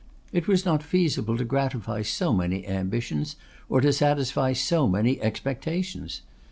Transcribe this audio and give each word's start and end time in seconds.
It 0.33 0.47
was 0.47 0.65
not 0.65 0.81
feasible 0.81 1.37
to 1.37 1.45
gratify 1.45 2.01
so 2.01 2.33
many 2.33 2.67
ambitions, 2.67 3.35
or 3.69 3.81
to 3.81 3.93
satisfy 3.93 4.51
so 4.53 4.87
many 4.87 5.21
expectations. 5.21 6.23